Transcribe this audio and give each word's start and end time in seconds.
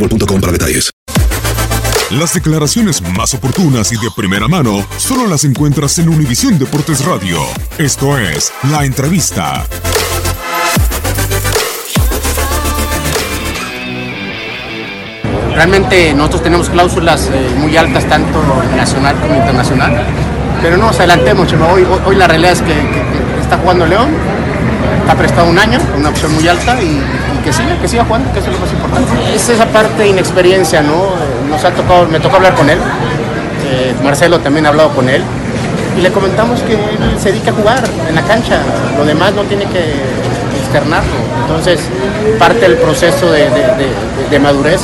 boostmobile.com 0.00 0.40
para 0.40 0.52
detalles. 0.52 0.90
Las 2.10 2.34
declaraciones 2.34 3.00
más 3.16 3.34
oportunas 3.34 3.92
y 3.92 3.96
de 3.96 4.10
primera 4.16 4.48
mano 4.48 4.84
solo 4.96 5.28
las 5.28 5.44
encuentras 5.44 5.96
en 6.00 6.08
Univisión 6.08 6.58
Deportes 6.58 7.04
Radio. 7.04 7.38
Esto 7.78 8.18
es 8.18 8.50
La 8.70 8.84
Entrevista. 8.84 9.64
Realmente 15.54 16.14
nosotros 16.14 16.42
tenemos 16.42 16.70
cláusulas 16.70 17.28
eh, 17.32 17.50
muy 17.58 17.76
altas, 17.76 18.04
tanto 18.08 18.40
nacional 18.76 19.16
como 19.20 19.34
internacional, 19.34 19.92
pero 20.62 20.76
no 20.76 20.86
nos 20.86 20.98
adelantemos. 20.98 21.52
Hoy, 21.52 21.82
hoy, 21.82 22.00
hoy 22.06 22.16
la 22.16 22.26
realidad 22.28 22.52
es 22.52 22.62
que, 22.62 22.72
que- 22.72 23.10
que 23.34 23.40
está 23.42 23.58
jugando 23.58 23.84
León, 23.86 24.08
está 25.00 25.14
prestado 25.14 25.48
un 25.48 25.58
año, 25.58 25.78
una 25.96 26.08
opción 26.08 26.32
muy 26.34 26.46
alta 26.48 26.80
y, 26.82 27.00
que 27.44 27.52
siga, 27.52 27.74
que 27.80 27.88
siga 27.88 28.04
jugando, 28.04 28.30
que 28.32 28.38
eso 28.40 28.48
es 28.50 28.54
lo 28.54 28.60
más 28.60 28.72
importante. 28.72 29.34
Es 29.34 29.48
esa 29.48 29.66
parte 29.66 30.02
de 30.02 30.08
inexperiencia, 30.08 30.82
¿no? 30.82 31.10
Nos 31.48 31.64
ha 31.64 31.70
tocado, 31.70 32.06
me 32.06 32.20
tocó 32.20 32.36
hablar 32.36 32.54
con 32.54 32.68
él, 32.68 32.78
eh, 32.78 33.94
Marcelo 34.04 34.40
también 34.40 34.66
ha 34.66 34.68
hablado 34.70 34.90
con 34.90 35.08
él, 35.08 35.22
y 35.96 36.00
le 36.02 36.12
comentamos 36.12 36.60
que 36.60 36.74
él 36.74 37.18
se 37.18 37.32
dedica 37.32 37.50
a 37.50 37.54
jugar 37.54 37.78
en 38.08 38.14
la 38.14 38.22
cancha, 38.22 38.58
lo 38.98 39.04
demás 39.04 39.32
no 39.34 39.42
tiene 39.42 39.64
que 39.64 39.80
externarlo. 40.62 41.10
Entonces, 41.42 41.80
parte 42.38 42.60
del 42.60 42.74
proceso 42.76 43.30
de, 43.32 44.38
madurez 44.38 44.80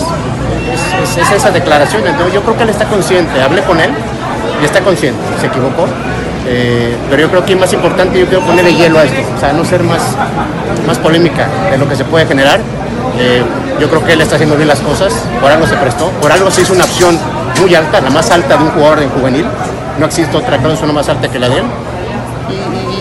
es- 1.03 1.17
es 1.17 1.31
esa 1.31 1.51
declaración. 1.51 2.07
Entonces, 2.07 2.35
yo 2.35 2.43
creo 2.43 2.57
que 2.57 2.63
él 2.65 2.71
está 2.71 2.87
consciente, 2.87 3.41
hablé 3.41 3.63
con 3.63 3.79
él 3.81 3.91
y 4.61 4.65
está 4.65 4.81
consciente, 4.81 5.21
se 5.41 5.47
equivocó. 5.47 5.87
Eh, 6.49 6.97
pero 7.11 7.23
yo 7.23 7.31
creo 7.31 7.45
que 7.45 7.57
más 7.57 7.73
importante, 7.73 8.21
yo 8.21 8.27
quiero 8.27 8.45
ponerle 8.47 8.73
hielo 8.75 8.99
a 8.99 9.05
esto, 9.05 9.21
o 9.37 9.41
sea, 9.41 9.53
no 9.53 9.65
ser 9.65 9.83
más, 9.83 10.01
más 10.87 10.99
polémica 10.99 11.49
de 11.71 11.77
lo 11.77 11.89
que 11.89 11.97
se 11.97 12.05
puede 12.05 12.27
generar. 12.27 12.61
Eh, 13.19 13.43
yo 13.81 13.89
creo 13.89 14.05
que 14.05 14.13
él 14.13 14.21
está 14.21 14.37
haciendo 14.37 14.57
bien 14.57 14.69
las 14.69 14.81
cosas, 14.81 15.13
por 15.41 15.51
algo 15.51 15.67
se 15.67 15.75
prestó, 15.75 16.09
por 16.21 16.31
algo 16.31 16.51
se 16.51 16.63
hizo 16.63 16.73
una 16.73 16.85
opción 16.85 17.19
muy 17.61 17.75
alta, 17.75 18.01
la 18.01 18.11
más 18.11 18.31
alta 18.31 18.57
de 18.57 18.65
un 18.65 18.71
jugador 18.71 19.03
en 19.03 19.11
juvenil. 19.11 19.45
No 19.99 20.07
existe 20.07 20.37
otra 20.37 20.59
cláusula 20.59 20.93
más 20.93 21.09
alta 21.09 21.29
que 21.29 21.39
la 21.39 21.49
de 21.49 21.57
él. 21.57 21.65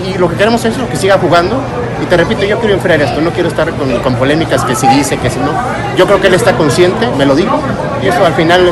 Y, 0.07 0.17
lo 0.17 0.29
que 0.29 0.35
queremos 0.37 0.63
es 0.63 0.75
que 0.75 0.95
siga 0.95 1.17
jugando. 1.17 1.61
Y 2.01 2.05
te 2.05 2.17
repito, 2.17 2.43
yo 2.43 2.57
quiero 2.59 2.73
enfriar 2.73 3.01
esto, 3.01 3.21
no 3.21 3.31
quiero 3.31 3.49
estar 3.49 3.69
con, 3.71 3.91
con 3.99 4.15
polémicas 4.15 4.63
que 4.63 4.75
si 4.75 4.87
dice, 4.87 5.17
que 5.17 5.29
si 5.29 5.39
no. 5.39 5.51
Yo 5.97 6.05
creo 6.05 6.21
que 6.21 6.27
él 6.27 6.33
está 6.33 6.53
consciente, 6.53 7.07
me 7.17 7.25
lo 7.25 7.35
dijo, 7.35 7.59
y 8.01 8.07
eso 8.07 8.25
al 8.25 8.33
final 8.33 8.69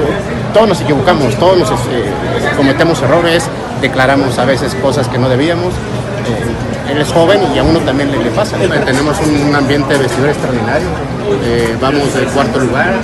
todos 0.53 0.69
nos 0.69 0.81
equivocamos, 0.81 1.35
todos 1.37 1.57
nos 1.57 1.71
este, 1.71 2.55
cometemos 2.55 3.01
errores, 3.01 3.49
declaramos 3.81 4.37
a 4.37 4.45
veces 4.45 4.75
cosas 4.75 5.07
que 5.07 5.17
no 5.17 5.27
debíamos. 5.27 5.73
Eh, 5.73 6.91
él 6.91 7.01
es 7.01 7.11
joven 7.11 7.41
y 7.55 7.57
a 7.57 7.63
uno 7.63 7.79
también 7.79 8.11
le, 8.11 8.29
pasa. 8.31 8.57
Tenemos 8.57 9.17
un, 9.19 9.55
ambiente 9.55 9.97
vestidor 9.97 10.29
extraordinario. 10.29 10.87
Eh, 11.43 11.75
vamos 11.81 12.13
del 12.13 12.27
cuarto 12.27 12.59
lugar, 12.59 12.91
eh, 12.91 13.01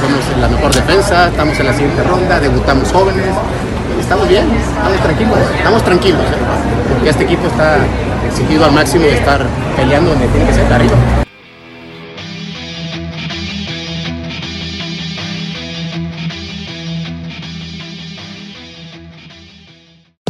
somos 0.00 0.40
la 0.40 0.48
mejor 0.48 0.72
defensa, 0.72 1.28
estamos 1.28 1.58
en 1.58 1.66
la 1.66 1.72
siguiente 1.72 2.02
ronda, 2.04 2.38
debutamos 2.38 2.92
jóvenes. 2.92 3.26
Estamos 4.00 4.28
bien, 4.28 4.46
estamos 4.52 5.00
tranquilos, 5.00 5.38
estamos 5.56 5.82
tranquilos, 5.82 6.20
¿eh? 6.20 6.92
porque 6.92 7.10
este 7.10 7.24
equipo 7.24 7.48
está 7.48 7.78
exigido 8.28 8.64
al 8.66 8.72
máximo 8.72 9.04
de 9.04 9.14
estar 9.14 9.44
peleando 9.76 10.10
donde 10.10 10.28
tiene 10.28 10.46
que 10.46 10.54
ser 10.54 10.72
arriba. 10.72 11.25